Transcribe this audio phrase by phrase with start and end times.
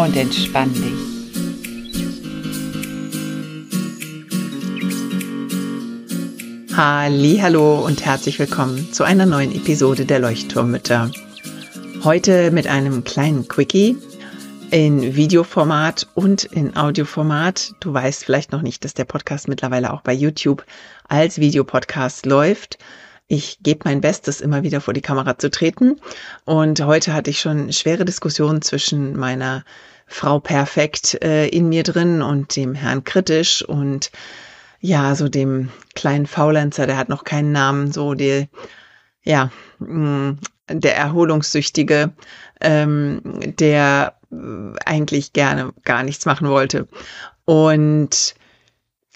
[0.00, 0.94] Und entspann dich.
[6.74, 11.10] Hallo und herzlich willkommen zu einer neuen Episode der Leuchtturmmütter.
[12.02, 13.98] Heute mit einem kleinen Quickie
[14.70, 17.74] in Videoformat und in Audioformat.
[17.80, 20.64] Du weißt vielleicht noch nicht, dass der Podcast mittlerweile auch bei YouTube
[21.08, 22.78] als Videopodcast läuft.
[23.32, 26.00] Ich gebe mein Bestes, immer wieder vor die Kamera zu treten.
[26.46, 29.64] Und heute hatte ich schon schwere Diskussionen zwischen meiner
[30.08, 34.10] Frau Perfekt äh, in mir drin und dem Herrn Kritisch und
[34.80, 38.48] ja, so dem kleinen Faulenzer, der hat noch keinen Namen, so die,
[39.22, 40.32] ja, mh,
[40.72, 42.12] mm, der Erholungssüchtige,
[42.60, 43.20] ähm,
[43.60, 44.16] der
[44.84, 46.88] eigentlich gerne gar nichts machen wollte.
[47.44, 48.34] Und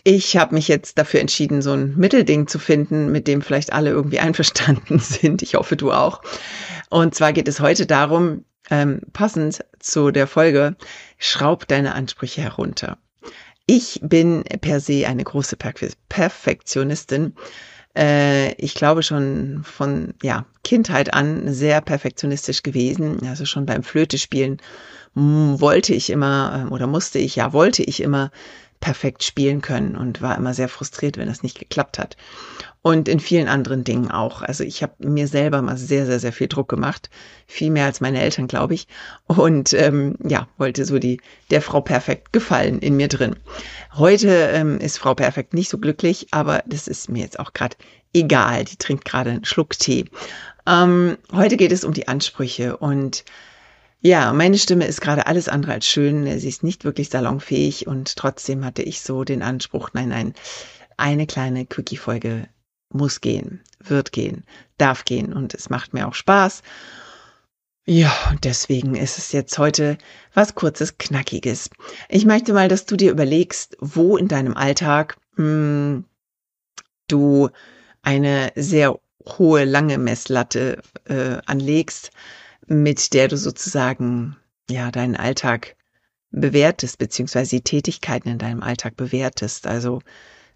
[0.04, 3.90] ich habe mich jetzt dafür entschieden, so ein Mittelding zu finden, mit dem vielleicht alle
[3.90, 5.42] irgendwie einverstanden sind.
[5.42, 6.22] Ich hoffe, du auch.
[6.90, 10.76] Und zwar geht es heute darum, ähm, passend zu der Folge,
[11.18, 12.98] schraub deine Ansprüche herunter.
[13.66, 17.34] Ich bin per se eine große Perfektionistin.
[17.96, 23.26] Äh, ich glaube schon von ja, Kindheit an sehr perfektionistisch gewesen.
[23.26, 24.60] Also schon beim Flötespielen
[25.14, 28.30] wollte ich immer ähm, oder musste ich, ja, wollte ich immer
[28.80, 32.16] perfekt spielen können und war immer sehr frustriert, wenn das nicht geklappt hat.
[32.82, 34.42] Und in vielen anderen Dingen auch.
[34.42, 37.08] Also ich habe mir selber mal sehr, sehr, sehr viel Druck gemacht.
[37.46, 38.88] Viel mehr als meine Eltern, glaube ich.
[39.26, 41.20] Und ähm, ja, wollte so die
[41.50, 43.36] der Frau Perfekt gefallen in mir drin.
[43.94, 47.76] Heute ähm, ist Frau Perfekt nicht so glücklich, aber das ist mir jetzt auch gerade
[48.12, 48.64] egal.
[48.64, 50.04] Die trinkt gerade einen Schluck Tee.
[50.66, 53.24] Ähm, heute geht es um die Ansprüche und
[54.04, 56.38] ja, meine Stimme ist gerade alles andere als schön.
[56.38, 60.34] Sie ist nicht wirklich salonfähig und trotzdem hatte ich so den Anspruch, nein, nein,
[60.98, 62.46] eine kleine Quickie-Folge
[62.90, 64.44] muss gehen, wird gehen,
[64.76, 66.62] darf gehen und es macht mir auch Spaß.
[67.86, 69.96] Ja, und deswegen ist es jetzt heute
[70.34, 71.70] was kurzes, knackiges.
[72.10, 76.04] Ich möchte mal, dass du dir überlegst, wo in deinem Alltag mh, hm,
[77.08, 77.48] du
[78.02, 82.10] eine sehr hohe, lange Messlatte äh, anlegst,
[82.66, 84.36] mit der du sozusagen
[84.70, 85.76] ja deinen Alltag
[86.30, 89.66] bewertest, beziehungsweise die Tätigkeiten in deinem Alltag bewertest.
[89.66, 90.00] Also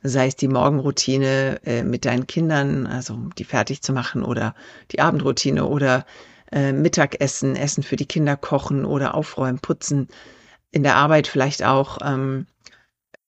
[0.03, 4.55] sei es die Morgenroutine äh, mit deinen Kindern, also die fertig zu machen oder
[4.93, 6.07] die Abendroutine oder
[6.53, 10.09] äh, Mittagessen, Essen für die Kinder kochen oder aufräumen, putzen,
[10.71, 11.99] in der Arbeit vielleicht auch.
[12.03, 12.47] Ähm,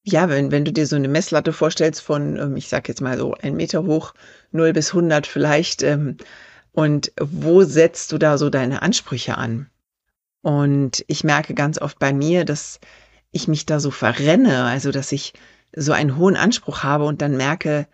[0.02, 3.18] ja, wenn, wenn du dir so eine Messlatte vorstellst von, ähm, ich sag jetzt mal
[3.18, 4.14] so ein Meter hoch,
[4.52, 6.16] 0 bis 100 vielleicht, ähm,
[6.72, 9.70] und wo setzt du da so deine Ansprüche an?
[10.42, 12.81] Und ich merke ganz oft bei mir, dass
[13.31, 15.34] ich mich da so verrenne, also dass ich
[15.75, 17.86] so einen hohen Anspruch habe und dann merke,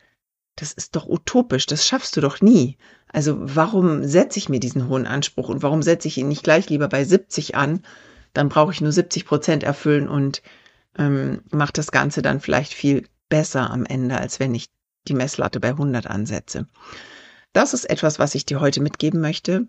[0.56, 2.78] das ist doch utopisch, das schaffst du doch nie.
[3.08, 6.68] Also warum setze ich mir diesen hohen Anspruch und warum setze ich ihn nicht gleich
[6.70, 7.82] lieber bei 70 an?
[8.32, 10.42] Dann brauche ich nur 70 Prozent erfüllen und
[10.98, 14.68] ähm, mache das Ganze dann vielleicht viel besser am Ende, als wenn ich
[15.08, 16.66] die Messlatte bei 100 ansetze.
[17.56, 19.66] Das ist etwas, was ich dir heute mitgeben möchte.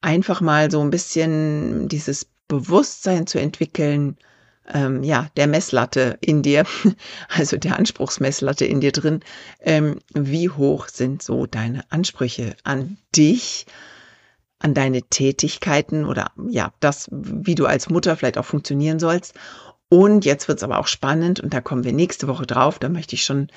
[0.00, 4.16] Einfach mal so ein bisschen dieses Bewusstsein zu entwickeln,
[4.72, 6.64] ähm, ja, der Messlatte in dir,
[7.28, 9.20] also der Anspruchsmesslatte in dir drin.
[9.60, 13.66] Ähm, wie hoch sind so deine Ansprüche an dich,
[14.58, 19.34] an deine Tätigkeiten oder ja, das, wie du als Mutter vielleicht auch funktionieren sollst.
[19.90, 22.78] Und jetzt wird's aber auch spannend und da kommen wir nächste Woche drauf.
[22.78, 23.48] Da möchte ich schon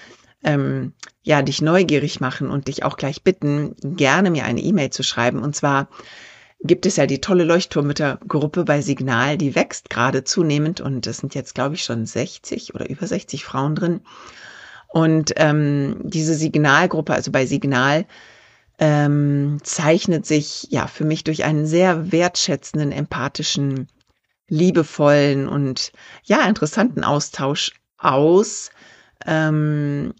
[0.45, 5.03] ähm, ja dich neugierig machen und dich auch gleich bitten, gerne mir eine E-Mail zu
[5.03, 5.39] schreiben.
[5.39, 5.89] Und zwar
[6.63, 11.35] gibt es ja die tolle Leuchtturmüttergruppe bei Signal, die wächst gerade zunehmend und es sind
[11.35, 14.01] jetzt, glaube ich, schon 60 oder über 60 Frauen drin.
[14.87, 18.05] Und ähm, diese Signalgruppe, also bei Signal,
[18.79, 23.87] ähm, zeichnet sich ja für mich durch einen sehr wertschätzenden, empathischen,
[24.47, 25.91] liebevollen und
[26.23, 28.69] ja interessanten Austausch aus.
[29.25, 30.13] Ähm,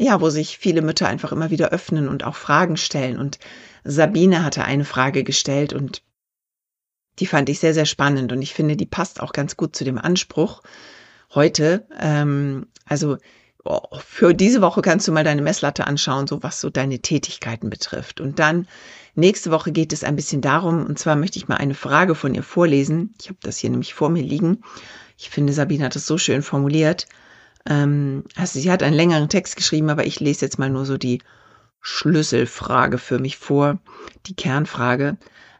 [0.00, 3.18] ja, wo sich viele Mütter einfach immer wieder öffnen und auch Fragen stellen.
[3.18, 3.38] Und
[3.84, 6.02] Sabine hatte eine Frage gestellt und
[7.18, 9.84] die fand ich sehr, sehr spannend und ich finde, die passt auch ganz gut zu
[9.84, 10.62] dem Anspruch
[11.34, 11.86] heute.
[12.00, 13.18] Ähm, also
[13.98, 18.22] für diese Woche kannst du mal deine Messlatte anschauen, so was so deine Tätigkeiten betrifft.
[18.22, 18.66] Und dann
[19.14, 22.34] nächste Woche geht es ein bisschen darum, und zwar möchte ich mal eine Frage von
[22.34, 23.14] ihr vorlesen.
[23.20, 24.62] Ich habe das hier nämlich vor mir liegen.
[25.18, 27.06] Ich finde, Sabine hat das so schön formuliert.
[27.66, 30.96] Ähm, also sie hat einen längeren Text geschrieben, aber ich lese jetzt mal nur so
[30.96, 31.20] die
[31.80, 33.78] Schlüsselfrage für mich vor,
[34.26, 35.16] die Kernfrage.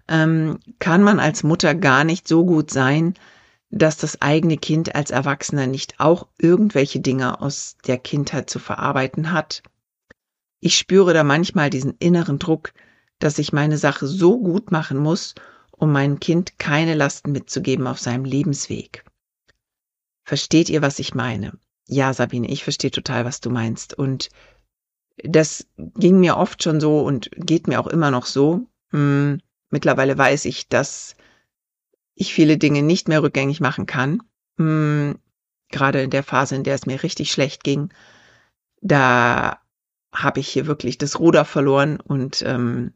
[0.09, 3.15] Ähm, kann man als Mutter gar nicht so gut sein,
[3.71, 9.33] dass das eigene Kind als Erwachsener nicht auch irgendwelche Dinge aus der Kindheit zu verarbeiten
[9.33, 9.63] hat?
[10.61, 12.73] Ich spüre da manchmal diesen inneren Druck,
[13.19, 15.35] dass ich meine Sache so gut machen muss,
[15.71, 19.05] um meinem Kind keine Lasten mitzugeben auf seinem Lebensweg.
[20.25, 21.59] Versteht ihr, was ich meine?
[21.93, 23.95] Ja, Sabine, ich verstehe total, was du meinst.
[23.95, 24.29] Und
[25.25, 28.67] das ging mir oft schon so und geht mir auch immer noch so.
[28.91, 29.41] Hm,
[29.71, 31.17] mittlerweile weiß ich, dass
[32.15, 34.23] ich viele Dinge nicht mehr rückgängig machen kann.
[34.57, 35.19] Hm,
[35.71, 37.93] gerade in der Phase, in der es mir richtig schlecht ging,
[38.81, 39.61] da
[40.15, 42.95] habe ich hier wirklich das Ruder verloren und ähm,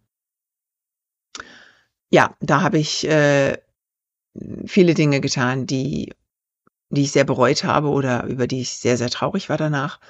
[2.10, 3.58] ja, da habe ich äh,
[4.66, 6.12] viele Dinge getan, die,
[6.94, 10.00] die ich sehr bereut habe oder über die ich sehr, sehr traurig war danach.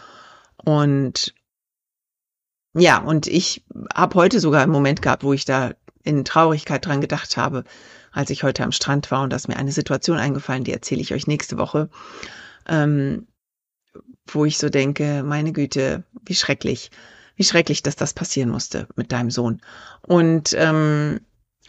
[0.56, 1.34] Und
[2.76, 3.64] ja, und ich
[3.94, 5.72] habe heute sogar einen Moment gehabt, wo ich da
[6.02, 7.64] in Traurigkeit dran gedacht habe,
[8.12, 11.00] als ich heute am Strand war und da ist mir eine Situation eingefallen, die erzähle
[11.00, 11.88] ich euch nächste Woche,
[12.68, 13.26] ähm,
[14.26, 16.90] wo ich so denke, meine Güte, wie schrecklich,
[17.36, 19.60] wie schrecklich, dass das passieren musste mit deinem Sohn.
[20.02, 21.20] Und ähm,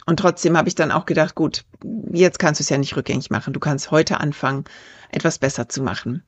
[0.06, 1.64] und trotzdem habe ich dann auch gedacht, gut,
[2.12, 3.52] jetzt kannst du es ja nicht rückgängig machen.
[3.52, 4.64] Du kannst heute anfangen,
[5.10, 6.22] etwas besser zu machen.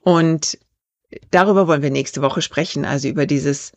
[0.00, 0.58] Und
[1.32, 3.72] darüber wollen wir nächste Woche sprechen, also über dieses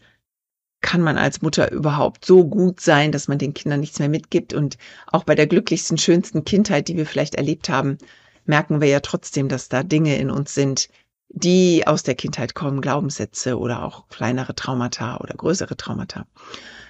[0.81, 4.53] kann man als Mutter überhaupt so gut sein, dass man den Kindern nichts mehr mitgibt?
[4.53, 4.77] Und
[5.07, 7.97] auch bei der glücklichsten, schönsten Kindheit, die wir vielleicht erlebt haben,
[8.45, 10.89] merken wir ja trotzdem, dass da Dinge in uns sind,
[11.29, 16.27] die aus der Kindheit kommen, Glaubenssätze oder auch kleinere Traumata oder größere Traumata.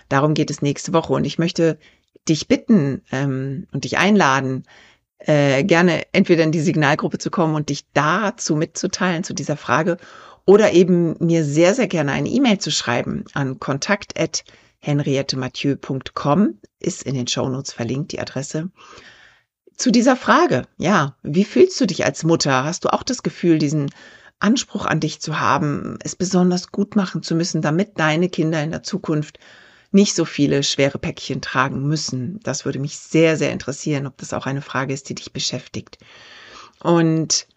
[0.10, 1.14] Darum geht es nächste Woche.
[1.14, 1.80] Und ich möchte
[2.30, 4.64] dich bitten ähm, und dich einladen,
[5.20, 9.98] äh, gerne entweder in die Signalgruppe zu kommen und dich dazu mitzuteilen, zu dieser Frage,
[10.46, 17.28] oder eben mir sehr, sehr gerne eine E-Mail zu schreiben an kontakt.henriettemathieu.com, ist in den
[17.28, 18.70] Shownotes verlinkt, die Adresse.
[19.76, 22.64] Zu dieser Frage, ja, wie fühlst du dich als Mutter?
[22.64, 23.92] Hast du auch das Gefühl, diesen
[24.40, 28.72] Anspruch an dich zu haben, es besonders gut machen zu müssen, damit deine Kinder in
[28.72, 29.40] der Zukunft
[29.92, 32.40] nicht so viele schwere Päckchen tragen müssen?
[32.44, 35.98] Das würde mich sehr, sehr interessieren, ob das auch eine Frage ist, die dich beschäftigt.
[36.80, 37.48] Und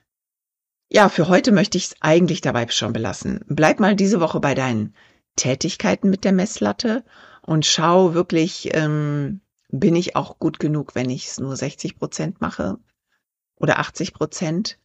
[0.89, 3.45] ja, für heute möchte ich es eigentlich dabei schon belassen.
[3.49, 4.95] Bleib mal diese Woche bei deinen
[5.37, 7.05] Tätigkeiten mit der Messlatte
[7.43, 12.41] und schau wirklich, ähm, bin ich auch gut genug, wenn ich es nur 60 Prozent
[12.41, 12.79] mache
[13.57, 14.79] oder 80 Prozent?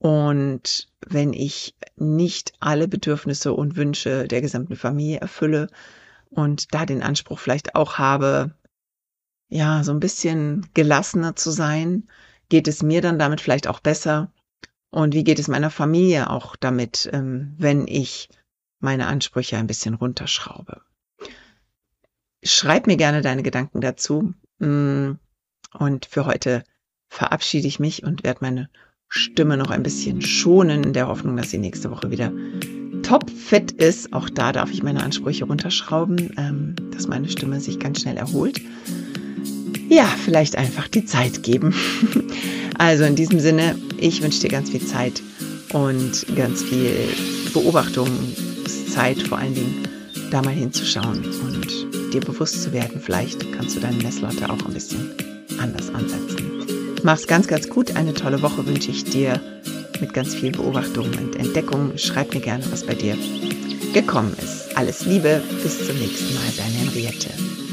[0.00, 5.68] Und wenn ich nicht alle Bedürfnisse und Wünsche der gesamten Familie erfülle
[6.30, 8.54] und da den Anspruch vielleicht auch habe,
[9.48, 12.08] ja, so ein bisschen gelassener zu sein,
[12.48, 14.32] geht es mir dann damit vielleicht auch besser
[14.90, 18.28] und wie geht es meiner Familie auch damit, ähm, wenn ich
[18.80, 20.80] meine Ansprüche ein bisschen runterschraube?
[22.42, 24.32] Schreib mir gerne deine Gedanken dazu.
[24.58, 25.12] Mm,
[25.72, 26.64] und für heute
[27.08, 28.70] verabschiede ich mich und werde meine
[29.08, 32.32] Stimme noch ein bisschen schonen, in der Hoffnung, dass sie nächste Woche wieder
[33.08, 34.12] topfit ist.
[34.12, 38.60] Auch da darf ich meine Ansprüche runterschrauben, ähm, dass meine Stimme sich ganz schnell erholt.
[39.88, 41.74] Ja, vielleicht einfach die Zeit geben.
[42.80, 45.20] Also in diesem Sinne, ich wünsche dir ganz viel Zeit
[45.72, 46.94] und ganz viel
[47.52, 49.88] Beobachtungszeit vor allen Dingen,
[50.30, 53.00] da mal hinzuschauen und dir bewusst zu werden.
[53.00, 55.10] Vielleicht kannst du deine Messlatte auch ein bisschen
[55.58, 56.36] anders ansetzen.
[57.02, 57.96] Mach's ganz, ganz gut.
[57.96, 59.40] Eine tolle Woche wünsche ich dir
[60.00, 61.96] mit ganz viel Beobachtung und Entdeckung.
[61.96, 63.16] Schreib mir gerne, was bei dir
[63.92, 64.76] gekommen ist.
[64.76, 67.67] Alles Liebe, bis zum nächsten Mal, deine Henriette.